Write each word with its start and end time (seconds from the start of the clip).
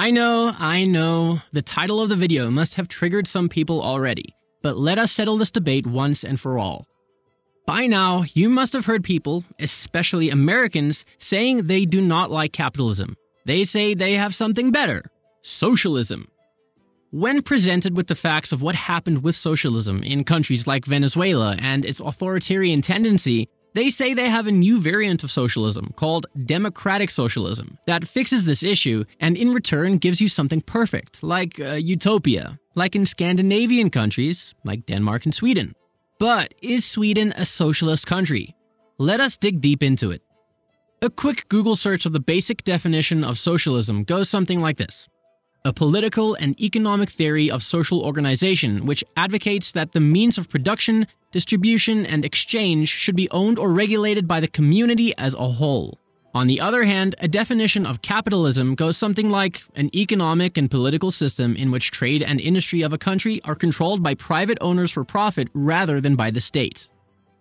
I 0.00 0.10
know, 0.12 0.54
I 0.58 0.86
know, 0.86 1.42
the 1.52 1.60
title 1.60 2.00
of 2.00 2.08
the 2.08 2.16
video 2.16 2.50
must 2.50 2.76
have 2.76 2.88
triggered 2.88 3.28
some 3.28 3.50
people 3.50 3.82
already, 3.82 4.34
but 4.62 4.78
let 4.78 4.98
us 4.98 5.12
settle 5.12 5.36
this 5.36 5.50
debate 5.50 5.86
once 5.86 6.24
and 6.24 6.40
for 6.40 6.58
all. 6.58 6.86
By 7.66 7.86
now, 7.86 8.24
you 8.32 8.48
must 8.48 8.72
have 8.72 8.86
heard 8.86 9.04
people, 9.04 9.44
especially 9.58 10.30
Americans, 10.30 11.04
saying 11.18 11.66
they 11.66 11.84
do 11.84 12.00
not 12.00 12.30
like 12.30 12.54
capitalism. 12.54 13.14
They 13.44 13.62
say 13.64 13.92
they 13.92 14.16
have 14.16 14.34
something 14.34 14.70
better 14.70 15.02
socialism. 15.42 16.28
When 17.10 17.42
presented 17.42 17.94
with 17.94 18.06
the 18.06 18.14
facts 18.14 18.52
of 18.52 18.62
what 18.62 18.74
happened 18.76 19.22
with 19.22 19.36
socialism 19.36 20.02
in 20.02 20.24
countries 20.24 20.66
like 20.66 20.86
Venezuela 20.86 21.56
and 21.58 21.84
its 21.84 22.00
authoritarian 22.00 22.80
tendency, 22.80 23.50
they 23.74 23.90
say 23.90 24.14
they 24.14 24.28
have 24.28 24.46
a 24.46 24.52
new 24.52 24.80
variant 24.80 25.22
of 25.24 25.30
socialism 25.30 25.92
called 25.96 26.26
democratic 26.44 27.10
socialism 27.10 27.78
that 27.86 28.06
fixes 28.06 28.44
this 28.44 28.62
issue 28.62 29.04
and 29.20 29.36
in 29.36 29.50
return 29.52 29.98
gives 29.98 30.20
you 30.20 30.28
something 30.28 30.60
perfect, 30.60 31.22
like 31.22 31.58
a 31.58 31.80
utopia, 31.80 32.58
like 32.74 32.96
in 32.96 33.06
Scandinavian 33.06 33.90
countries 33.90 34.54
like 34.64 34.86
Denmark 34.86 35.24
and 35.24 35.34
Sweden. 35.34 35.74
But 36.18 36.54
is 36.62 36.84
Sweden 36.84 37.32
a 37.36 37.46
socialist 37.46 38.06
country? 38.06 38.54
Let 38.98 39.20
us 39.20 39.36
dig 39.36 39.60
deep 39.60 39.82
into 39.82 40.10
it. 40.10 40.22
A 41.02 41.08
quick 41.08 41.48
Google 41.48 41.76
search 41.76 42.04
of 42.04 42.12
the 42.12 42.20
basic 42.20 42.62
definition 42.62 43.24
of 43.24 43.38
socialism 43.38 44.04
goes 44.04 44.28
something 44.28 44.60
like 44.60 44.76
this 44.76 45.08
a 45.64 45.72
political 45.72 46.34
and 46.34 46.58
economic 46.60 47.10
theory 47.10 47.50
of 47.50 47.62
social 47.62 48.02
organization 48.02 48.86
which 48.86 49.04
advocates 49.16 49.72
that 49.72 49.92
the 49.92 50.00
means 50.00 50.38
of 50.38 50.48
production, 50.48 51.06
distribution, 51.32 52.06
and 52.06 52.24
exchange 52.24 52.88
should 52.88 53.16
be 53.16 53.30
owned 53.30 53.58
or 53.58 53.70
regulated 53.70 54.26
by 54.26 54.40
the 54.40 54.48
community 54.48 55.12
as 55.18 55.34
a 55.34 55.48
whole. 55.48 55.98
On 56.32 56.46
the 56.46 56.60
other 56.60 56.84
hand, 56.84 57.16
a 57.18 57.26
definition 57.26 57.84
of 57.84 58.02
capitalism 58.02 58.76
goes 58.76 58.96
something 58.96 59.30
like 59.30 59.64
an 59.74 59.94
economic 59.94 60.56
and 60.56 60.70
political 60.70 61.10
system 61.10 61.56
in 61.56 61.72
which 61.72 61.90
trade 61.90 62.22
and 62.22 62.40
industry 62.40 62.82
of 62.82 62.92
a 62.92 62.98
country 62.98 63.40
are 63.44 63.56
controlled 63.56 64.02
by 64.02 64.14
private 64.14 64.58
owners 64.60 64.92
for 64.92 65.04
profit 65.04 65.48
rather 65.54 66.00
than 66.00 66.14
by 66.14 66.30
the 66.30 66.40
state. 66.40 66.88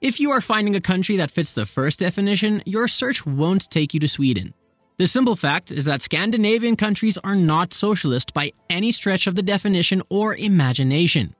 If 0.01 0.19
you 0.19 0.31
are 0.31 0.41
finding 0.41 0.75
a 0.75 0.81
country 0.81 1.17
that 1.17 1.29
fits 1.29 1.53
the 1.53 1.67
first 1.67 1.99
definition, 1.99 2.63
your 2.65 2.87
search 2.87 3.25
won't 3.25 3.69
take 3.69 3.93
you 3.93 3.99
to 3.99 4.07
Sweden. 4.07 4.53
The 4.99 5.07
simple 5.07 5.37
fact 5.37 5.71
is 5.71 5.85
that 5.85 6.01
Scandinavian 6.01 6.75
countries 6.75 7.17
are 7.23 7.33
not 7.33 7.73
socialist 7.73 8.33
by 8.33 8.51
any 8.69 8.91
stretch 8.91 9.27
of 9.27 9.35
the 9.35 9.41
definition 9.41 10.01
or 10.09 10.35
imagination. 10.35 11.33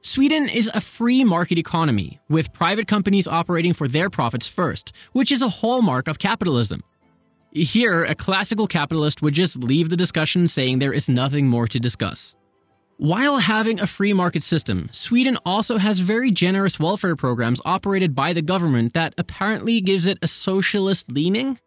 Sweden 0.00 0.48
is 0.48 0.70
a 0.72 0.80
free 0.80 1.24
market 1.24 1.58
economy, 1.58 2.20
with 2.28 2.52
private 2.52 2.86
companies 2.86 3.26
operating 3.26 3.72
for 3.72 3.88
their 3.88 4.08
profits 4.08 4.46
first, 4.46 4.92
which 5.10 5.32
is 5.32 5.42
a 5.42 5.48
hallmark 5.48 6.06
of 6.06 6.20
capitalism. 6.20 6.84
Here, 7.50 8.04
a 8.04 8.14
classical 8.14 8.68
capitalist 8.68 9.22
would 9.22 9.34
just 9.34 9.56
leave 9.56 9.90
the 9.90 9.96
discussion 9.96 10.46
saying 10.46 10.78
there 10.78 10.92
is 10.92 11.08
nothing 11.08 11.48
more 11.48 11.66
to 11.66 11.80
discuss. 11.80 12.36
While 12.98 13.38
having 13.38 13.80
a 13.80 13.88
free 13.88 14.12
market 14.12 14.44
system, 14.44 14.88
Sweden 14.92 15.36
also 15.44 15.78
has 15.78 15.98
very 15.98 16.30
generous 16.30 16.78
welfare 16.78 17.16
programs 17.16 17.60
operated 17.64 18.14
by 18.14 18.34
the 18.34 18.42
government 18.42 18.94
that 18.94 19.14
apparently 19.18 19.80
gives 19.80 20.06
it 20.06 20.18
a 20.22 20.28
socialist 20.28 21.10
leaning. 21.10 21.58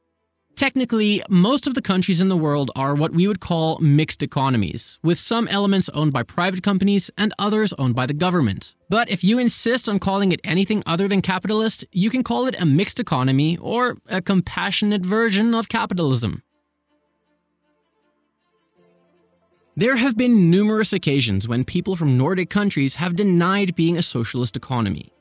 Technically, 0.55 1.23
most 1.27 1.65
of 1.65 1.73
the 1.73 1.81
countries 1.81 2.21
in 2.21 2.29
the 2.29 2.37
world 2.37 2.69
are 2.75 2.93
what 2.93 3.13
we 3.13 3.27
would 3.27 3.39
call 3.39 3.79
mixed 3.79 4.21
economies, 4.21 4.99
with 5.01 5.17
some 5.17 5.47
elements 5.47 5.89
owned 5.93 6.13
by 6.13 6.21
private 6.21 6.61
companies 6.61 7.09
and 7.17 7.33
others 7.39 7.73
owned 7.79 7.95
by 7.95 8.05
the 8.05 8.13
government. 8.13 8.75
But 8.89 9.09
if 9.09 9.23
you 9.23 9.39
insist 9.39 9.89
on 9.89 9.97
calling 9.97 10.31
it 10.31 10.41
anything 10.43 10.83
other 10.85 11.07
than 11.07 11.21
capitalist, 11.21 11.83
you 11.91 12.09
can 12.11 12.23
call 12.23 12.47
it 12.47 12.55
a 12.59 12.65
mixed 12.65 12.99
economy 12.99 13.57
or 13.57 13.97
a 14.07 14.21
compassionate 14.21 15.03
version 15.03 15.55
of 15.55 15.67
capitalism. 15.67 16.43
There 19.75 19.95
have 19.95 20.17
been 20.17 20.51
numerous 20.51 20.93
occasions 20.93 21.47
when 21.47 21.63
people 21.63 21.95
from 21.95 22.17
Nordic 22.17 22.49
countries 22.49 22.95
have 22.95 23.15
denied 23.15 23.73
being 23.73 23.97
a 23.97 24.03
socialist 24.03 24.57
economy. 24.57 25.11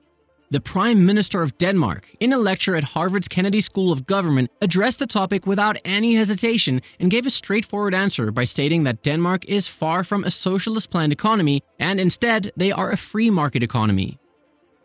The 0.53 0.61
Prime 0.61 1.07
Minister 1.07 1.43
of 1.43 1.57
Denmark, 1.59 2.11
in 2.19 2.33
a 2.33 2.39
lecture 2.39 2.75
at 2.75 2.83
Harvard's 2.83 3.29
Kennedy 3.29 3.61
School 3.61 3.93
of 3.93 4.05
Government, 4.05 4.51
addressed 4.61 4.99
the 4.99 5.07
topic 5.07 5.47
without 5.47 5.77
any 5.85 6.17
hesitation 6.17 6.83
and 6.99 7.09
gave 7.09 7.25
a 7.25 7.31
straightforward 7.31 7.95
answer 7.95 8.33
by 8.33 8.43
stating 8.43 8.83
that 8.83 9.05
Denmark 9.05 9.45
is 9.45 9.69
far 9.69 10.03
from 10.03 10.25
a 10.25 10.31
socialist 10.33 10.91
planned 10.91 11.13
economy 11.13 11.63
and 11.79 12.01
instead 12.01 12.51
they 12.57 12.73
are 12.73 12.91
a 12.91 12.97
free 12.97 13.31
market 13.31 13.63
economy. 13.63 14.19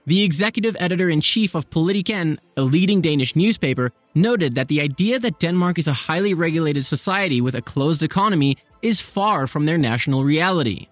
The 0.06 0.22
executive 0.22 0.78
editor 0.80 1.10
in 1.10 1.20
chief 1.20 1.56
of 1.56 1.72
Politiken, 1.72 2.38
a 2.56 2.62
leading 2.62 3.02
Danish 3.02 3.36
newspaper, 3.36 3.92
noted 4.14 4.54
that 4.54 4.68
the 4.68 4.82
idea 4.82 5.18
that 5.18 5.40
Denmark 5.40 5.80
is 5.80 5.88
a 5.88 5.94
highly 5.94 6.36
regulated 6.36 6.86
society 6.86 7.42
with 7.42 7.56
a 7.56 7.64
closed 7.64 8.04
economy 8.04 8.60
is 8.84 9.02
far 9.02 9.48
from 9.48 9.66
their 9.66 9.80
national 9.80 10.24
reality. 10.26 10.90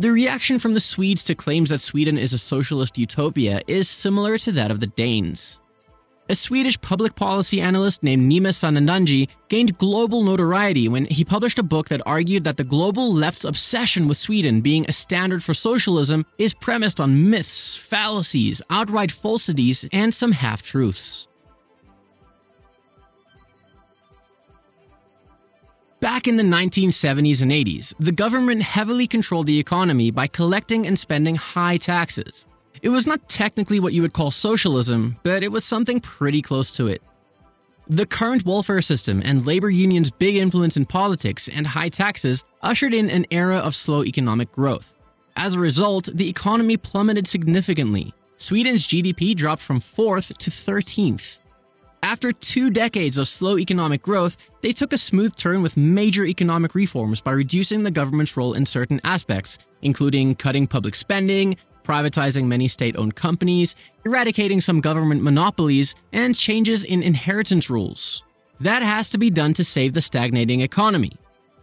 The 0.00 0.10
reaction 0.10 0.58
from 0.58 0.72
the 0.72 0.80
Swedes 0.80 1.24
to 1.24 1.34
claims 1.34 1.68
that 1.68 1.82
Sweden 1.82 2.16
is 2.16 2.32
a 2.32 2.38
socialist 2.38 2.96
utopia 2.96 3.60
is 3.66 3.86
similar 3.86 4.38
to 4.38 4.52
that 4.52 4.70
of 4.70 4.80
the 4.80 4.86
Danes. 4.86 5.60
A 6.30 6.34
Swedish 6.34 6.80
public 6.80 7.16
policy 7.16 7.60
analyst 7.60 8.02
named 8.02 8.32
Nima 8.32 8.48
Sanandaji 8.48 9.28
gained 9.50 9.76
global 9.76 10.22
notoriety 10.24 10.88
when 10.88 11.04
he 11.04 11.22
published 11.22 11.58
a 11.58 11.62
book 11.62 11.90
that 11.90 12.00
argued 12.06 12.44
that 12.44 12.56
the 12.56 12.64
global 12.64 13.12
left's 13.12 13.44
obsession 13.44 14.08
with 14.08 14.16
Sweden 14.16 14.62
being 14.62 14.86
a 14.88 14.92
standard 14.94 15.44
for 15.44 15.52
socialism 15.52 16.24
is 16.38 16.54
premised 16.54 16.98
on 16.98 17.28
myths, 17.28 17.76
fallacies, 17.76 18.62
outright 18.70 19.12
falsities, 19.12 19.86
and 19.92 20.14
some 20.14 20.32
half 20.32 20.62
truths. 20.62 21.26
Back 26.00 26.26
in 26.26 26.36
the 26.36 26.42
1970s 26.42 27.42
and 27.42 27.52
80s, 27.52 27.92
the 28.00 28.10
government 28.10 28.62
heavily 28.62 29.06
controlled 29.06 29.46
the 29.46 29.58
economy 29.58 30.10
by 30.10 30.28
collecting 30.28 30.86
and 30.86 30.98
spending 30.98 31.34
high 31.34 31.76
taxes. 31.76 32.46
It 32.80 32.88
was 32.88 33.06
not 33.06 33.28
technically 33.28 33.80
what 33.80 33.92
you 33.92 34.00
would 34.00 34.14
call 34.14 34.30
socialism, 34.30 35.18
but 35.22 35.42
it 35.42 35.52
was 35.52 35.62
something 35.62 36.00
pretty 36.00 36.40
close 36.40 36.70
to 36.72 36.86
it. 36.86 37.02
The 37.86 38.06
current 38.06 38.46
welfare 38.46 38.80
system 38.80 39.20
and 39.22 39.44
labor 39.44 39.68
unions' 39.68 40.10
big 40.10 40.36
influence 40.36 40.78
in 40.78 40.86
politics 40.86 41.50
and 41.52 41.66
high 41.66 41.90
taxes 41.90 42.44
ushered 42.62 42.94
in 42.94 43.10
an 43.10 43.26
era 43.30 43.58
of 43.58 43.76
slow 43.76 44.02
economic 44.02 44.50
growth. 44.52 44.94
As 45.36 45.54
a 45.54 45.60
result, 45.60 46.08
the 46.14 46.30
economy 46.30 46.78
plummeted 46.78 47.26
significantly. 47.26 48.14
Sweden's 48.38 48.86
GDP 48.86 49.36
dropped 49.36 49.60
from 49.60 49.82
4th 49.82 50.34
to 50.38 50.50
13th. 50.50 51.40
After 52.02 52.32
two 52.32 52.70
decades 52.70 53.18
of 53.18 53.28
slow 53.28 53.58
economic 53.58 54.02
growth, 54.02 54.38
they 54.62 54.72
took 54.72 54.92
a 54.92 54.98
smooth 54.98 55.36
turn 55.36 55.62
with 55.62 55.76
major 55.76 56.24
economic 56.24 56.74
reforms 56.74 57.20
by 57.20 57.32
reducing 57.32 57.82
the 57.82 57.90
government's 57.90 58.36
role 58.38 58.54
in 58.54 58.64
certain 58.64 59.00
aspects, 59.04 59.58
including 59.82 60.34
cutting 60.34 60.66
public 60.66 60.94
spending, 60.94 61.56
privatizing 61.84 62.46
many 62.46 62.68
state 62.68 62.96
owned 62.96 63.16
companies, 63.16 63.76
eradicating 64.06 64.62
some 64.62 64.80
government 64.80 65.22
monopolies, 65.22 65.94
and 66.12 66.34
changes 66.34 66.84
in 66.84 67.02
inheritance 67.02 67.68
rules. 67.68 68.22
That 68.60 68.82
has 68.82 69.10
to 69.10 69.18
be 69.18 69.30
done 69.30 69.52
to 69.54 69.64
save 69.64 69.92
the 69.92 70.00
stagnating 70.00 70.62
economy. 70.62 71.12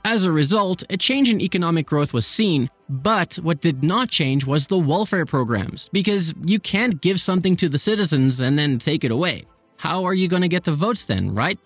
As 0.06 0.24
a 0.24 0.32
result, 0.32 0.84
a 0.90 0.98
change 0.98 1.30
in 1.30 1.42
economic 1.42 1.88
growth 1.88 2.14
was 2.14 2.28
seen, 2.28 2.70
but 2.90 3.36
what 3.36 3.62
did 3.62 3.84
not 3.84 4.10
change 4.10 4.46
was 4.46 4.68
the 4.68 4.78
welfare 4.78 5.26
programs, 5.26 5.90
because 5.92 6.34
you 6.46 6.60
can't 6.60 7.02
give 7.02 7.20
something 7.20 7.56
to 7.58 7.70
the 7.70 7.80
citizens 7.80 8.40
and 8.40 8.58
then 8.58 8.80
take 8.80 9.04
it 9.04 9.12
away. 9.12 9.46
How 9.78 10.06
are 10.06 10.14
you 10.14 10.28
going 10.28 10.42
to 10.42 10.48
get 10.48 10.64
the 10.64 10.76
votes 10.76 11.06
then, 11.06 11.34
right? 11.34 11.60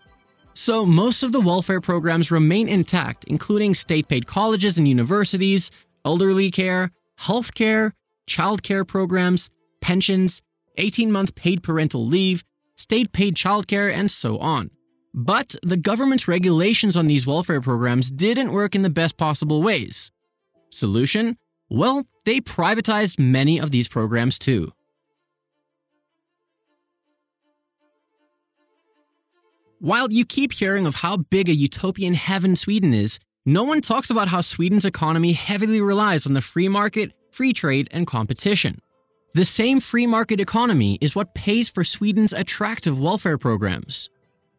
So, 0.54 0.86
most 0.86 1.24
of 1.24 1.32
the 1.32 1.40
welfare 1.40 1.80
programs 1.80 2.30
remain 2.30 2.68
intact, 2.68 3.24
including 3.26 3.74
state 3.74 4.10
paid 4.10 4.28
colleges 4.28 4.78
and 4.78 4.88
universities, 4.88 5.72
elderly 6.04 6.52
care, 6.52 6.92
health 7.16 7.54
care, 7.54 7.94
child 8.28 8.62
care 8.62 8.84
programs, 8.84 9.50
pensions, 9.80 10.42
18 10.78 11.12
month 11.12 11.36
paid 11.36 11.64
parental 11.64 12.06
leave, 12.06 12.44
state 12.76 13.14
paid 13.14 13.36
childcare, 13.36 13.94
and 13.94 14.12
so 14.12 14.38
on. 14.40 14.72
But 15.14 15.56
the 15.64 15.78
government's 15.78 16.28
regulations 16.28 16.98
on 16.98 17.08
these 17.08 17.28
welfare 17.28 17.62
programs 17.62 18.12
didn't 18.12 18.52
work 18.52 18.76
in 18.76 18.82
the 18.82 18.90
best 18.90 19.18
possible 19.18 19.62
ways. 19.62 20.12
Solution? 20.70 21.38
Well, 21.70 22.06
they 22.26 22.42
privatized 22.42 23.20
many 23.20 23.60
of 23.60 23.72
these 23.72 23.88
programs 23.88 24.38
too. 24.38 24.72
While 29.82 30.12
you 30.12 30.26
keep 30.26 30.54
hearing 30.54 30.86
of 30.86 30.94
how 30.94 31.18
big 31.18 31.50
a 31.50 31.56
utopian 31.56 32.14
heaven 32.14 32.56
Sweden 32.56 32.94
is, 32.94 33.18
no 33.48 33.64
one 33.64 33.82
talks 33.82 34.12
about 34.12 34.28
how 34.28 34.42
Sweden's 34.42 34.86
economy 34.86 35.34
heavily 35.34 35.82
relies 35.82 36.28
on 36.28 36.36
the 36.36 36.42
free 36.42 36.68
market, 36.68 37.14
free 37.32 37.52
trade, 37.52 37.88
and 37.90 38.06
competition. 38.06 38.80
The 39.34 39.44
same 39.44 39.80
free 39.80 40.06
market 40.06 40.40
economy 40.40 41.00
is 41.02 41.16
what 41.16 41.34
pays 41.34 41.68
for 41.68 41.84
Sweden's 41.84 42.32
attractive 42.32 43.00
welfare 43.00 43.40
programs. 43.40 44.08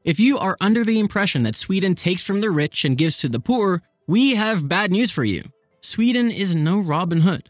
If 0.02 0.18
you 0.18 0.40
are 0.40 0.56
under 0.60 0.84
the 0.84 0.98
impression 0.98 1.44
that 1.44 1.54
Sweden 1.54 1.94
takes 1.94 2.24
from 2.24 2.40
the 2.40 2.50
rich 2.50 2.84
and 2.84 2.98
gives 2.98 3.18
to 3.18 3.28
the 3.28 3.38
poor, 3.38 3.80
we 4.08 4.34
have 4.34 4.66
bad 4.66 4.90
news 4.90 5.12
for 5.12 5.22
you. 5.22 5.44
Sweden 5.82 6.32
is 6.32 6.56
no 6.56 6.80
Robin 6.80 7.20
Hood. 7.20 7.48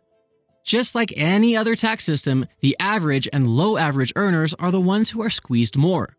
Just 0.63 0.95
like 0.95 1.15
any 1.17 1.57
other 1.57 1.75
tax 1.75 2.05
system, 2.05 2.45
the 2.61 2.77
average 2.79 3.31
and 3.33 3.47
low 3.47 3.79
average 3.79 4.13
earners 4.15 4.53
are 4.59 4.71
the 4.71 4.79
ones 4.79 5.09
who 5.09 5.23
are 5.23 5.31
squeezed 5.31 5.79
more. 5.79 6.19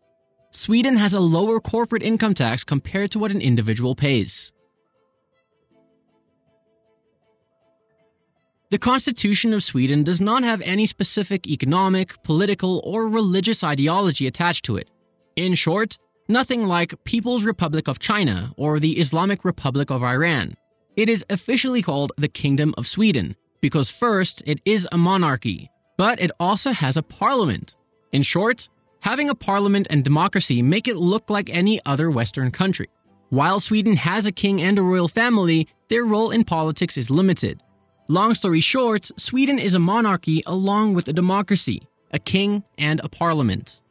Sweden 0.56 0.96
has 0.96 1.12
a 1.12 1.20
lower 1.20 1.58
corporate 1.58 2.02
income 2.02 2.32
tax 2.32 2.62
compared 2.62 3.10
to 3.10 3.18
what 3.18 3.32
an 3.32 3.40
individual 3.40 3.96
pays. 3.96 4.52
The 8.70 8.78
Constitution 8.78 9.52
of 9.52 9.64
Sweden 9.64 10.04
does 10.04 10.20
not 10.20 10.44
have 10.44 10.60
any 10.62 10.86
specific 10.86 11.48
economic, 11.48 12.22
political, 12.22 12.80
or 12.84 13.08
religious 13.08 13.64
ideology 13.64 14.28
attached 14.28 14.64
to 14.66 14.76
it. 14.76 14.88
In 15.34 15.54
short, 15.54 15.98
nothing 16.28 16.66
like 16.66 17.02
People's 17.04 17.44
Republic 17.44 17.88
of 17.88 17.98
China 17.98 18.52
or 18.56 18.78
the 18.78 18.98
Islamic 19.00 19.44
Republic 19.44 19.90
of 19.90 20.04
Iran. 20.04 20.56
It 20.96 21.08
is 21.08 21.24
officially 21.30 21.82
called 21.82 22.12
the 22.16 22.28
Kingdom 22.28 22.74
of 22.78 22.86
Sweden 22.86 23.34
because, 23.60 23.90
first, 23.90 24.42
it 24.46 24.60
is 24.64 24.86
a 24.92 24.98
monarchy, 24.98 25.68
but 25.98 26.20
it 26.20 26.30
also 26.38 26.70
has 26.72 26.96
a 26.96 27.02
parliament. 27.02 27.74
In 28.12 28.22
short, 28.22 28.68
having 29.04 29.28
a 29.28 29.34
parliament 29.34 29.86
and 29.90 30.02
democracy 30.02 30.62
make 30.62 30.88
it 30.88 30.96
look 30.96 31.28
like 31.28 31.50
any 31.50 31.78
other 31.84 32.10
Western 32.10 32.50
country. 32.50 32.88
While 33.28 33.60
Sweden 33.60 33.96
has 33.96 34.24
a 34.24 34.32
king 34.32 34.62
and 34.62 34.78
a 34.78 34.82
royal 34.82 35.08
family, 35.08 35.68
their 35.88 36.04
role 36.04 36.30
in 36.30 36.42
politics 36.42 36.96
is 36.96 37.10
limited. 37.10 37.62
Long 38.08 38.34
story 38.34 38.60
short, 38.60 39.10
Sweden 39.18 39.58
is 39.58 39.74
a 39.74 39.78
monarchy 39.78 40.42
along 40.46 40.94
with 40.94 41.06
a 41.08 41.12
democracy, 41.12 41.82
a 42.12 42.18
king, 42.18 42.64
and 42.78 42.98
a 43.04 43.10
parliament. 43.10 43.82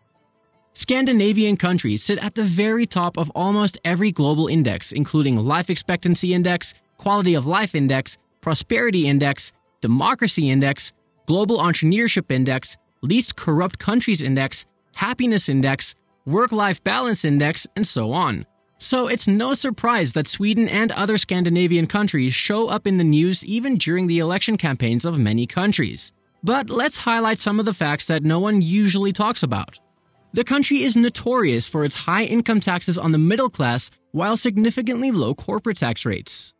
Scandinavian 0.74 1.57
countries 1.57 2.04
sit 2.04 2.18
at 2.18 2.33
the 2.33 2.44
very 2.44 2.88
top 2.88 3.16
of 3.16 3.30
almost 3.36 3.77
every 3.86 4.12
global 4.12 4.48
index, 4.48 4.92
including 4.92 5.36
Life 5.38 5.69
Expectancy 5.69 6.33
Index, 6.33 6.74
Quality 6.98 7.36
of 7.36 7.45
Life 7.45 7.75
Index, 7.75 8.18
Prosperity 8.42 9.07
Index, 9.07 9.54
Democracy 9.80 10.50
Index, 10.50 10.92
Global 11.27 11.59
Entrepreneurship 11.59 12.31
Index, 12.31 12.77
Least 13.04 13.36
Corrupt 13.36 13.77
Countries 13.77 14.24
Index, 14.24 14.66
Happiness 14.94 15.50
Index, 15.50 15.95
Work 16.25 16.51
Life 16.51 16.84
Balance 16.84 17.25
Index, 17.25 17.68
and 17.75 17.86
so 17.86 18.12
on. 18.13 18.45
So 18.78 19.07
it's 19.07 19.28
no 19.28 19.54
surprise 19.54 20.13
that 20.13 20.28
Sweden 20.28 20.68
and 20.68 20.92
other 20.92 21.18
Scandinavian 21.18 21.88
countries 21.88 22.34
show 22.34 22.68
up 22.68 22.86
in 22.86 22.98
the 22.98 23.04
news 23.04 23.44
even 23.45 23.78
during 23.78 24.07
the 24.07 24.19
election 24.19 24.57
campaigns 24.57 25.06
of 25.06 25.18
many 25.18 25.48
countries. 25.48 26.12
But 26.44 26.69
let's 26.69 26.98
highlight 26.98 27.40
some 27.40 27.60
of 27.60 27.66
the 27.66 27.74
facts 27.74 28.06
that 28.07 28.24
no 28.24 28.40
one 28.40 28.62
usually 28.62 29.13
talks 29.13 29.44
about. 29.44 29.80
The 30.34 30.44
country 30.44 30.84
is 30.84 30.98
notorious 30.98 31.68
for 31.68 31.86
its 31.86 31.95
high 31.95 32.24
income 32.24 32.60
taxes 32.60 32.98
on 32.98 33.12
the 33.12 33.18
middle 33.18 33.50
class 33.50 33.90
while 34.12 34.36
significantly 34.36 35.12
low 35.12 35.34
corporate 35.34 35.78
tax 35.78 36.06
rates. 36.06 36.54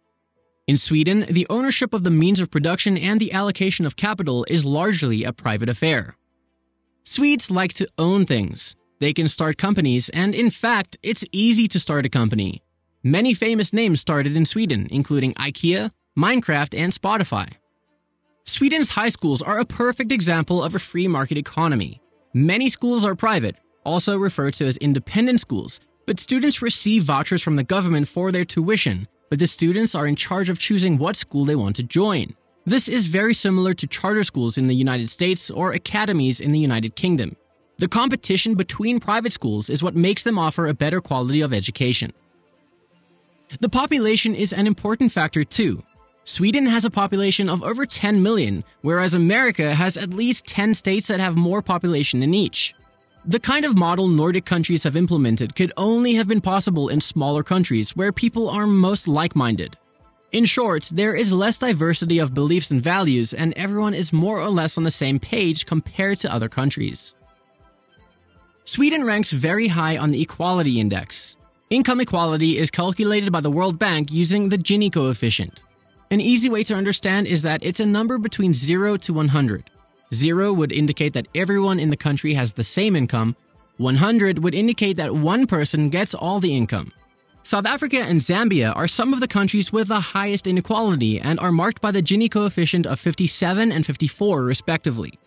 In 0.66 0.78
Sweden, 0.78 1.26
the 1.30 1.48
ownership 1.50 1.94
of 1.94 2.06
the 2.06 2.12
means 2.12 2.40
of 2.40 2.50
production 2.50 2.98
and 2.98 3.20
the 3.20 3.34
allocation 3.34 3.86
of 3.86 3.98
capital 3.98 4.46
is 4.48 4.64
largely 4.64 5.26
a 5.26 5.34
private 5.34 5.68
affair. 5.68 6.16
Swedes 7.06 7.52
like 7.52 7.74
to 7.74 7.88
own 7.98 8.26
things, 8.26 8.76
they 9.02 9.12
can 9.14 9.28
start 9.28 9.58
companies, 9.58 10.08
and 10.10 10.34
in 10.34 10.50
fact, 10.50 10.98
it's 11.04 11.26
easy 11.34 11.68
to 11.68 11.80
start 11.80 12.06
a 12.06 12.10
company. 12.10 12.64
Many 13.04 13.34
famous 13.34 13.74
names 13.74 14.00
started 14.00 14.38
in 14.38 14.46
Sweden, 14.46 14.88
including 14.90 15.34
IKEA, 15.34 15.92
Minecraft, 16.18 16.78
and 16.78 16.94
Spotify. 16.94 17.52
Sweden's 18.46 18.90
high 18.92 19.10
schools 19.10 19.42
are 19.42 19.60
a 19.60 19.66
perfect 19.66 20.14
example 20.14 20.64
of 20.64 20.76
a 20.76 20.80
free 20.80 21.10
market 21.10 21.38
economy. 21.38 22.02
Many 22.34 22.70
schools 22.70 23.04
are 23.04 23.16
private, 23.16 23.58
also 23.84 24.18
referred 24.18 24.54
to 24.56 24.68
as 24.68 24.78
independent 24.78 25.42
schools, 25.42 25.82
but 26.08 26.22
students 26.22 26.62
receive 26.62 27.04
vouchers 27.04 27.42
from 27.42 27.58
the 27.58 27.64
government 27.66 28.08
for 28.08 28.32
their 28.32 28.46
tuition, 28.46 29.10
but 29.30 29.40
the 29.40 29.48
students 29.48 29.94
are 29.94 30.08
in 30.08 30.16
charge 30.16 30.50
of 30.50 30.60
choosing 30.60 30.98
what 30.98 31.18
school 31.18 31.44
they 31.44 31.56
want 31.58 31.76
to 31.76 31.84
join. 31.84 32.34
This 32.65 32.88
is 32.88 33.07
very 33.07 33.33
similar 33.33 33.74
to 33.74 33.88
charter 33.88 34.24
schools 34.24 34.57
in 34.57 34.68
the 34.68 34.75
United 34.75 35.10
States 35.10 35.51
or 35.51 35.74
academies 35.74 36.39
in 36.39 36.54
the 36.54 36.60
United 36.60 36.95
Kingdom. 36.95 37.36
The 37.77 37.89
competition 37.89 38.56
between 38.56 39.01
private 39.01 39.33
schools 39.33 39.69
is 39.69 39.83
what 39.83 39.95
makes 39.95 40.24
them 40.24 40.39
offer 40.39 40.68
a 40.68 40.74
better 40.74 41.01
quality 41.01 41.42
of 41.42 41.54
education. 41.54 42.13
The 43.60 43.68
population 43.68 44.33
is 44.33 44.54
an 44.54 44.65
important 44.65 45.12
factor 45.12 45.44
too. 45.44 45.83
Sweden 46.24 46.65
has 46.65 46.86
a 46.86 46.89
population 46.89 47.50
of 47.50 47.63
over 47.63 47.86
10 47.86 48.24
million, 48.24 48.63
whereas 48.81 49.13
America 49.13 49.75
has 49.75 49.98
at 49.98 50.13
least 50.13 50.48
10 50.48 50.74
states 50.74 51.07
that 51.07 51.19
have 51.19 51.36
more 51.36 51.62
population 51.62 52.24
in 52.24 52.33
each. 52.33 52.74
The 53.25 53.42
kind 53.42 53.65
of 53.65 53.75
model 53.75 54.07
Nordic 54.07 54.45
countries 54.45 54.86
have 54.86 54.95
implemented 54.95 55.56
could 55.56 55.74
only 55.75 56.13
have 56.13 56.30
been 56.30 56.39
possible 56.39 56.88
in 56.88 57.01
smaller 57.01 57.44
countries 57.44 57.94
where 57.94 58.13
people 58.13 58.50
are 58.50 58.65
most 58.65 59.06
like 59.07 59.36
minded. 59.36 59.77
In 60.34 60.46
short, 60.46 60.90
there 60.92 61.16
is 61.16 61.32
less 61.32 61.60
diversity 61.60 62.18
of 62.18 62.34
beliefs 62.34 62.72
and 62.72 62.82
values, 62.82 63.36
and 63.36 63.54
everyone 63.54 63.94
is 63.94 64.12
more 64.12 64.42
or 64.42 64.50
less 64.50 64.80
on 64.80 64.84
the 64.84 64.90
same 64.90 65.20
page 65.20 65.68
compared 65.68 66.18
to 66.20 66.34
other 66.34 66.50
countries. 66.50 67.14
Sweden 68.66 69.04
ranks 69.04 69.32
very 69.32 69.68
high 69.68 69.96
on 69.96 70.10
the 70.10 70.24
Equality 70.24 70.80
Index. 70.80 71.38
Income 71.70 72.02
equality 72.02 72.58
is 72.58 72.72
calculated 72.72 73.32
by 73.32 73.42
the 73.42 73.52
World 73.52 73.78
Bank 73.78 74.12
using 74.12 74.50
the 74.50 74.58
Gini 74.58 74.92
coefficient. 74.92 75.62
An 76.10 76.20
easy 76.20 76.50
way 76.50 76.64
to 76.64 76.74
understand 76.74 77.28
is 77.28 77.44
that 77.44 77.64
it's 77.64 77.80
a 77.80 77.86
number 77.86 78.18
between 78.18 78.56
0 78.56 78.98
to 78.98 79.14
100. 79.14 79.70
0 80.16 80.54
would 80.54 80.72
indicate 80.72 81.14
that 81.14 81.28
everyone 81.36 81.80
in 81.80 81.92
the 81.92 81.98
country 81.98 82.34
has 82.34 82.54
the 82.54 82.64
same 82.64 82.96
income, 82.96 83.36
100 83.78 84.44
would 84.44 84.56
indicate 84.56 84.98
that 84.98 85.14
one 85.14 85.46
person 85.46 85.90
gets 85.90 86.16
all 86.16 86.40
the 86.40 86.56
income. 86.56 86.92
South 87.45 87.66
Africa 87.66 88.00
and 88.00 88.22
Zambia 88.22 88.74
are 88.74 88.88
some 88.88 89.13
of 89.13 89.19
the 89.19 89.28
countries 89.28 89.74
with 89.74 89.90
the 89.90 90.00
highest 90.00 90.48
inequality 90.48 91.19
and 91.19 91.38
are 91.42 91.51
marked 91.51 91.81
by 91.81 91.92
the 91.92 92.01
Gini 92.01 92.31
coefficient 92.31 92.88
of 92.88 93.01
57 93.01 93.69
and 93.69 93.86
54, 93.86 94.44
respectively. 94.44 95.19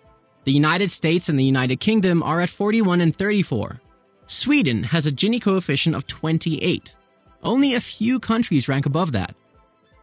The 0.44 0.52
United 0.52 0.90
States 0.90 1.28
and 1.28 1.38
the 1.38 1.44
United 1.44 1.78
Kingdom 1.78 2.22
are 2.22 2.40
at 2.40 2.48
41 2.48 3.02
and 3.02 3.14
34. 3.14 3.82
Sweden 4.28 4.82
has 4.84 5.06
a 5.06 5.12
Gini 5.12 5.42
coefficient 5.42 5.94
of 5.94 6.06
28. 6.06 6.96
Only 7.42 7.74
a 7.74 7.80
few 7.82 8.18
countries 8.18 8.66
rank 8.66 8.86
above 8.86 9.12
that. 9.12 9.34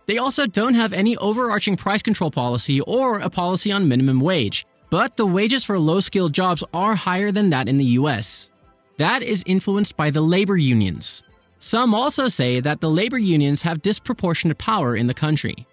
They 0.06 0.20
also 0.20 0.46
don't 0.46 0.76
have 0.76 0.94
any 0.94 1.18
overarching 1.18 1.78
price 1.78 2.04
control 2.04 2.30
policy 2.30 2.80
or 2.82 3.20
a 3.20 3.30
policy 3.30 3.72
on 3.72 3.88
minimum 3.88 4.20
wage, 4.20 4.68
but 4.92 5.18
the 5.18 5.26
wages 5.26 5.64
for 5.64 5.80
low 5.80 6.00
skilled 6.00 6.34
jobs 6.34 6.64
are 6.76 6.94
higher 6.94 7.32
than 7.32 7.50
that 7.50 7.68
in 7.68 7.78
the 7.78 7.98
US. 7.98 8.52
That 8.98 9.24
is 9.24 9.44
influenced 9.48 9.98
by 9.98 10.12
the 10.12 10.22
labor 10.22 10.58
unions. 10.58 11.24
Some 11.66 11.96
also 11.96 12.28
say 12.28 12.60
that 12.60 12.82
the 12.82 12.90
labor 12.90 13.18
unions 13.18 13.62
have 13.62 13.82
disproportionate 13.82 14.58
power 14.58 14.98
in 14.98 15.08
the 15.08 15.14
country. 15.14 15.66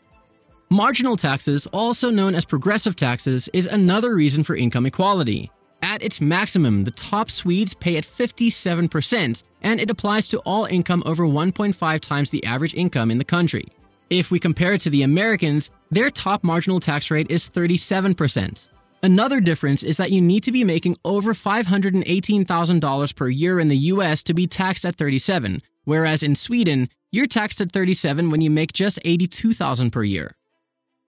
Marginal 0.69 1.17
taxes, 1.17 1.67
also 1.73 2.11
known 2.11 2.37
as 2.37 2.45
progressive 2.45 2.95
taxes, 2.95 3.51
is 3.53 3.67
another 3.67 4.15
reason 4.15 4.45
for 4.45 4.55
income 4.55 4.87
equality. 4.87 5.51
At 5.83 6.01
its 6.01 6.21
maximum, 6.21 6.85
the 6.85 6.93
top 6.93 7.29
Swedes 7.29 7.75
pay 7.75 7.97
at 7.97 8.07
57%, 8.07 9.43
and 9.63 9.81
it 9.81 9.91
applies 9.91 10.29
to 10.29 10.39
all 10.43 10.65
income 10.67 11.03
over 11.07 11.25
1.5 11.27 11.99
times 11.99 12.31
the 12.31 12.45
average 12.45 12.75
income 12.75 13.11
in 13.11 13.19
the 13.19 13.25
country. 13.25 13.67
If 14.11 14.31
we 14.31 14.39
compare 14.39 14.75
it 14.75 14.83
to 14.83 14.91
the 14.91 15.03
Americans, 15.03 15.73
their 15.91 16.09
top 16.09 16.45
marginal 16.45 16.79
tax 16.79 17.11
rate 17.11 17.33
is 17.33 17.51
37%. 17.51 18.69
Another 19.03 19.41
difference 19.41 19.83
is 19.83 19.97
that 19.97 20.11
you 20.11 20.21
need 20.21 20.43
to 20.43 20.53
be 20.53 20.63
making 20.63 20.97
over 21.07 21.33
$518,000 21.33 23.17
per 23.17 23.29
year 23.29 23.59
in 23.59 23.69
the 23.69 23.77
US 23.77 24.23
to 24.25 24.35
be 24.35 24.47
taxed 24.47 24.85
at 24.85 24.97
37, 24.97 25.63
whereas 25.85 26.23
in 26.23 26.35
Sweden, 26.35 26.91
you're 27.11 27.27
taxed 27.27 27.63
at 27.63 27.73
37 27.73 28.31
when 28.31 28.43
you 28.43 28.51
make 28.51 28.75
just 28.75 28.99
82,000 29.03 29.91
per 29.91 30.05
year. 30.05 30.37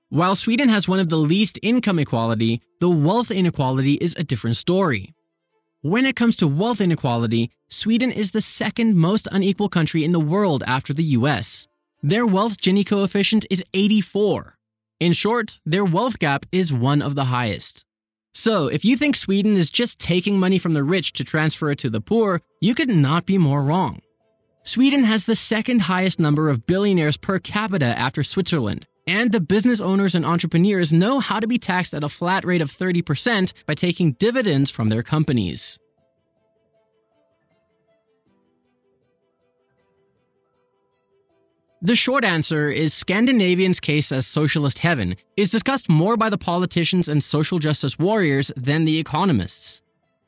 While 0.09 0.37
Sweden 0.37 0.71
has 0.71 0.89
one 0.89 1.01
of 1.01 1.11
the 1.11 1.17
least 1.17 1.59
income 1.63 1.99
equality, 1.99 2.63
the 2.81 2.89
wealth 2.89 3.31
inequality 3.31 3.95
is 3.95 4.17
a 4.17 4.25
different 4.25 4.57
story. 4.57 5.15
When 5.83 6.07
it 6.07 6.17
comes 6.17 6.37
to 6.37 6.49
wealth 6.49 6.81
inequality, 6.81 7.51
Sweden 7.69 8.11
is 8.11 8.31
the 8.31 8.41
second 8.41 8.97
most 8.97 9.29
unequal 9.31 9.69
country 9.69 10.03
in 10.05 10.13
the 10.13 10.21
world 10.21 10.63
after 10.67 10.95
the 10.95 11.17
US. 11.21 11.69
Their 12.03 12.25
wealth 12.25 12.57
Gini 12.59 12.87
coefficient 12.87 13.45
is 13.51 13.63
84. 13.75 14.57
In 15.03 15.13
short, 15.13 15.59
their 15.67 15.85
wealth 15.85 16.21
gap 16.21 16.47
is 16.53 16.73
one 16.73 17.03
of 17.03 17.17
the 17.17 17.25
highest. 17.25 17.85
So, 18.35 18.69
if 18.69 18.85
you 18.85 18.97
think 18.97 19.17
Sweden 19.17 19.57
is 19.57 19.69
just 19.69 19.99
taking 19.99 20.39
money 20.39 20.59
from 20.59 20.75
the 20.75 20.85
rich 20.85 21.13
to 21.15 21.25
transfer 21.25 21.73
it 21.73 21.81
to 21.81 21.91
the 21.91 22.01
poor, 22.01 22.41
you 22.61 22.73
could 22.73 22.89
not 22.89 23.27
be 23.27 23.37
more 23.37 23.65
wrong. 23.65 24.01
Sweden 24.63 25.03
has 25.03 25.25
the 25.25 25.35
second 25.35 25.81
highest 25.81 26.21
number 26.21 26.49
of 26.49 26.69
billionaires 26.69 27.17
per 27.17 27.41
capita 27.41 27.99
after 27.99 28.23
Switzerland, 28.23 28.87
and 29.09 29.33
the 29.33 29.41
business 29.41 29.81
owners 29.81 30.15
and 30.15 30.25
entrepreneurs 30.25 30.93
know 30.93 31.19
how 31.19 31.41
to 31.41 31.49
be 31.49 31.59
taxed 31.59 31.95
at 31.95 32.05
a 32.05 32.09
flat 32.09 32.45
rate 32.45 32.63
of 32.63 32.71
30% 32.71 33.53
by 33.67 33.75
taking 33.75 34.13
dividends 34.13 34.71
from 34.71 34.89
their 34.89 35.03
companies. 35.03 35.81
The 41.85 41.97
short 41.97 42.25
answer 42.25 42.71
is 42.71 42.95
Scandinavians' 42.95 43.81
case 43.81 44.13
as 44.13 44.25
socialist 44.25 44.79
heaven 44.79 45.17
is 45.37 45.51
discussed 45.51 45.89
more 45.89 46.17
by 46.17 46.31
the 46.31 46.39
politicians 46.39 47.09
and 47.09 47.25
social 47.25 47.59
justice 47.59 47.99
warriors 47.99 48.53
than 48.57 48.85
the 48.85 49.01
economists. 49.01 49.83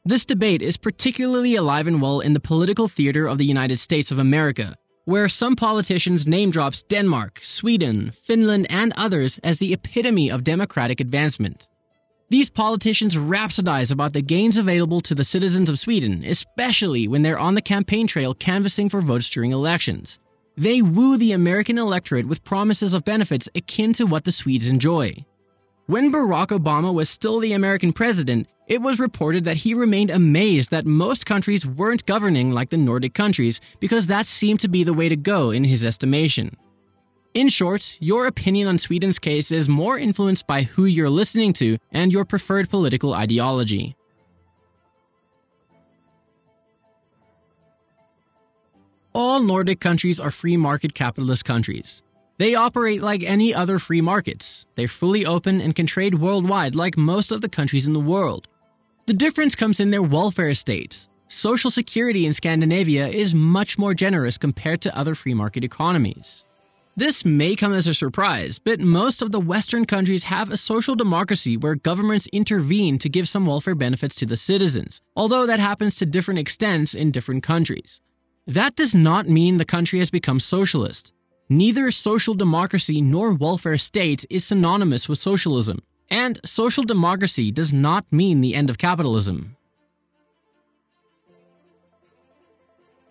This 0.04 0.26
debate 0.26 0.62
is 0.62 0.76
particularly 0.76 1.54
alive 1.54 1.86
and 1.86 2.02
well 2.02 2.18
in 2.18 2.32
the 2.32 2.40
political 2.40 2.88
theater 2.88 3.28
of 3.28 3.38
the 3.38 3.46
United 3.46 3.78
States 3.78 4.10
of 4.10 4.18
America, 4.18 4.74
where 5.04 5.28
some 5.28 5.54
politicians 5.54 6.26
name 6.26 6.50
drops 6.50 6.82
Denmark, 6.82 7.38
Sweden, 7.44 8.10
Finland, 8.10 8.66
and 8.68 8.92
others 8.96 9.38
as 9.44 9.60
the 9.60 9.72
epitome 9.72 10.32
of 10.32 10.42
democratic 10.42 10.98
advancement. 10.98 11.68
These 12.30 12.50
politicians 12.50 13.14
rhapsodize 13.14 13.92
about 13.92 14.12
the 14.12 14.22
gains 14.22 14.58
available 14.58 15.00
to 15.02 15.14
the 15.14 15.22
citizens 15.22 15.70
of 15.70 15.78
Sweden, 15.78 16.24
especially 16.24 17.06
when 17.06 17.22
they're 17.22 17.38
on 17.38 17.54
the 17.54 17.62
campaign 17.62 18.08
trail 18.08 18.34
canvassing 18.34 18.88
for 18.88 19.00
votes 19.00 19.30
during 19.30 19.52
elections. 19.52 20.18
They 20.56 20.82
woo 20.82 21.16
the 21.16 21.32
American 21.32 21.78
electorate 21.78 22.26
with 22.26 22.44
promises 22.44 22.94
of 22.94 23.04
benefits 23.04 23.48
akin 23.56 23.92
to 23.94 24.06
what 24.06 24.24
the 24.24 24.30
Swedes 24.30 24.68
enjoy. 24.68 25.24
When 25.86 26.12
Barack 26.12 26.48
Obama 26.48 26.94
was 26.94 27.10
still 27.10 27.40
the 27.40 27.52
American 27.52 27.92
president, 27.92 28.46
it 28.68 28.80
was 28.80 29.00
reported 29.00 29.44
that 29.44 29.58
he 29.58 29.74
remained 29.74 30.10
amazed 30.10 30.70
that 30.70 30.86
most 30.86 31.26
countries 31.26 31.66
weren't 31.66 32.06
governing 32.06 32.52
like 32.52 32.70
the 32.70 32.76
Nordic 32.76 33.14
countries 33.14 33.60
because 33.80 34.06
that 34.06 34.26
seemed 34.26 34.60
to 34.60 34.68
be 34.68 34.84
the 34.84 34.94
way 34.94 35.08
to 35.08 35.16
go 35.16 35.50
in 35.50 35.64
his 35.64 35.84
estimation. 35.84 36.56
In 37.34 37.48
short, 37.48 37.98
your 38.00 38.26
opinion 38.26 38.68
on 38.68 38.78
Sweden's 38.78 39.18
case 39.18 39.50
is 39.50 39.68
more 39.68 39.98
influenced 39.98 40.46
by 40.46 40.62
who 40.62 40.84
you're 40.84 41.10
listening 41.10 41.52
to 41.54 41.78
and 41.90 42.12
your 42.12 42.24
preferred 42.24 42.70
political 42.70 43.12
ideology. 43.12 43.96
All 49.16 49.40
Nordic 49.40 49.78
countries 49.78 50.18
are 50.18 50.32
free 50.32 50.56
market 50.56 50.92
capitalist 50.92 51.44
countries. 51.44 52.02
They 52.38 52.56
operate 52.56 53.00
like 53.00 53.22
any 53.22 53.54
other 53.54 53.78
free 53.78 54.00
markets. 54.00 54.66
They're 54.74 54.88
fully 54.88 55.24
open 55.24 55.60
and 55.60 55.72
can 55.72 55.86
trade 55.86 56.16
worldwide 56.16 56.74
like 56.74 56.96
most 56.96 57.30
of 57.30 57.40
the 57.40 57.48
countries 57.48 57.86
in 57.86 57.92
the 57.92 58.00
world. 58.00 58.48
The 59.06 59.12
difference 59.12 59.54
comes 59.54 59.78
in 59.78 59.92
their 59.92 60.02
welfare 60.02 60.52
state. 60.54 61.06
Social 61.28 61.70
security 61.70 62.26
in 62.26 62.34
Scandinavia 62.34 63.06
is 63.06 63.36
much 63.36 63.78
more 63.78 63.94
generous 63.94 64.36
compared 64.36 64.80
to 64.80 64.98
other 64.98 65.14
free 65.14 65.34
market 65.34 65.62
economies. 65.62 66.42
This 66.96 67.24
may 67.24 67.54
come 67.54 67.72
as 67.72 67.86
a 67.86 67.94
surprise, 67.94 68.58
but 68.58 68.80
most 68.80 69.22
of 69.22 69.30
the 69.30 69.38
Western 69.38 69.84
countries 69.84 70.24
have 70.24 70.50
a 70.50 70.56
social 70.56 70.96
democracy 70.96 71.56
where 71.56 71.76
governments 71.76 72.26
intervene 72.32 72.98
to 72.98 73.08
give 73.08 73.28
some 73.28 73.46
welfare 73.46 73.76
benefits 73.76 74.16
to 74.16 74.26
the 74.26 74.36
citizens, 74.36 75.00
although 75.14 75.46
that 75.46 75.60
happens 75.60 75.94
to 75.96 76.06
different 76.06 76.40
extents 76.40 76.94
in 76.94 77.12
different 77.12 77.44
countries. 77.44 78.00
That 78.46 78.76
does 78.76 78.94
not 78.94 79.28
mean 79.28 79.56
the 79.56 79.64
country 79.64 80.00
has 80.00 80.10
become 80.10 80.38
socialist. 80.38 81.12
Neither 81.48 81.90
social 81.90 82.34
democracy 82.34 83.00
nor 83.00 83.32
welfare 83.32 83.78
state 83.78 84.26
is 84.28 84.44
synonymous 84.44 85.08
with 85.08 85.18
socialism. 85.18 85.80
And 86.10 86.38
social 86.44 86.84
democracy 86.84 87.50
does 87.50 87.72
not 87.72 88.04
mean 88.10 88.40
the 88.40 88.54
end 88.54 88.68
of 88.68 88.76
capitalism. 88.76 89.56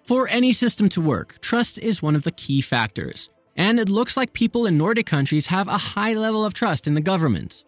For 0.03 0.27
any 0.27 0.53
system 0.53 0.89
to 0.89 1.01
work, 1.01 1.37
trust 1.41 1.79
is 1.79 2.01
one 2.01 2.15
of 2.15 2.23
the 2.23 2.31
key 2.31 2.61
factors, 2.61 3.29
and 3.55 3.79
it 3.79 3.89
looks 3.89 4.17
like 4.17 4.33
people 4.33 4.65
in 4.65 4.77
Nordic 4.77 5.05
countries 5.05 5.47
have 5.47 5.67
a 5.67 5.77
high 5.77 6.13
level 6.13 6.45
of 6.45 6.53
trust 6.53 6.87
in 6.87 6.93
the 6.93 7.01
government. 7.01 7.63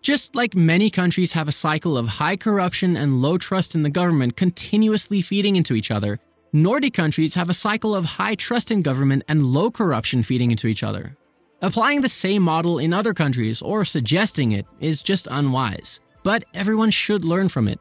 Just 0.00 0.34
like 0.34 0.54
many 0.54 0.90
countries 0.90 1.32
have 1.32 1.48
a 1.48 1.52
cycle 1.52 1.98
of 1.98 2.06
high 2.06 2.36
corruption 2.36 2.96
and 2.96 3.20
low 3.20 3.36
trust 3.36 3.74
in 3.74 3.82
the 3.82 3.90
government 3.90 4.36
continuously 4.36 5.22
feeding 5.22 5.56
into 5.56 5.74
each 5.74 5.90
other, 5.90 6.20
Nordic 6.54 6.92
countries 6.92 7.34
have 7.34 7.48
a 7.48 7.54
cycle 7.54 7.94
of 7.94 8.04
high 8.04 8.34
trust 8.34 8.70
in 8.70 8.82
government 8.82 9.24
and 9.26 9.42
low 9.42 9.70
corruption 9.70 10.22
feeding 10.22 10.50
into 10.50 10.66
each 10.66 10.82
other. 10.82 11.16
Applying 11.62 12.02
the 12.02 12.10
same 12.10 12.42
model 12.42 12.78
in 12.78 12.92
other 12.92 13.14
countries 13.14 13.62
or 13.62 13.86
suggesting 13.86 14.52
it 14.52 14.66
is 14.78 15.02
just 15.02 15.26
unwise, 15.30 16.00
but 16.22 16.44
everyone 16.52 16.90
should 16.90 17.24
learn 17.24 17.48
from 17.48 17.68
it. 17.68 17.80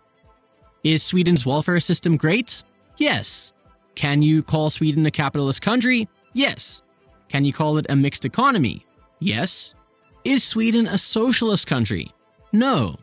Is 0.86 1.04
Sweden's 1.04 1.46
welfare 1.46 1.82
system 1.82 2.16
great? 2.16 2.64
Yes. 2.96 3.52
Can 3.96 4.22
you 4.22 4.42
call 4.42 4.70
Sweden 4.70 5.06
a 5.06 5.12
capitalist 5.12 5.62
country? 5.62 6.08
Yes. 6.32 6.82
Can 7.28 7.44
you 7.44 7.52
call 7.52 7.78
it 7.78 7.88
a 7.90 7.96
mixed 7.98 8.24
economy? 8.24 8.86
Yes. 9.20 9.76
Is 10.24 10.46
Sweden 10.46 10.88
a 10.88 10.98
socialist 10.98 11.68
country? 11.68 12.14
No. 12.54 12.96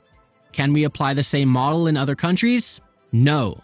Can 0.53 0.73
we 0.73 0.85
apply 0.85 1.13
the 1.13 1.23
same 1.23 1.51
model 1.51 1.89
in 1.89 1.99
other 1.99 2.15
countries? 2.15 2.81
No. 3.13 3.61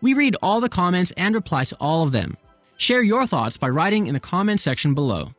We 0.00 0.14
read 0.14 0.36
all 0.42 0.60
the 0.60 0.68
comments 0.68 1.12
and 1.16 1.34
reply 1.34 1.64
to 1.64 1.76
all 1.80 2.02
of 2.04 2.12
them. 2.12 2.36
Share 2.76 3.02
your 3.02 3.26
thoughts 3.26 3.56
by 3.56 3.68
writing 3.68 4.06
in 4.06 4.14
the 4.14 4.20
comment 4.20 4.60
section 4.60 4.94
below. 4.94 5.32